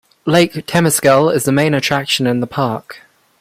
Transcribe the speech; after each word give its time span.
Lake 0.25 0.53
Temescal 0.65 1.31
is 1.31 1.43
the 1.43 1.51
main 1.51 1.75
attraction 1.75 2.25
in 2.25 2.39
the 2.39 2.47
park. 2.47 3.01